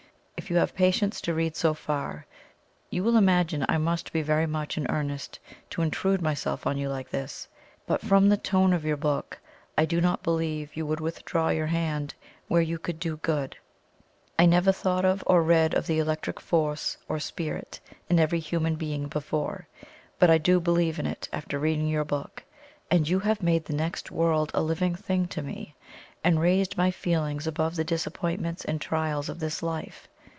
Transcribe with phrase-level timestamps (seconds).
[0.41, 2.25] If you have patience to read so far,
[2.89, 5.39] you will imagine I must be very much in earnest
[5.69, 7.47] to intrude myself on you like this,
[7.87, 9.39] but from the tone of your book
[9.77, 12.15] I do not believe you would withdraw your hand
[12.49, 13.55] where you could do good....
[14.37, 17.79] I never thought of or read of the electric force (or spirit)
[18.09, 19.67] in every human being before,
[20.19, 22.43] but I do believe in it after reading your book,
[22.89, 25.75] and YOU HAVE MADE THE NEXT WORLD A LIVING THING TO ME,
[26.25, 30.09] and raised my feelings above the disappointments and trials of this life.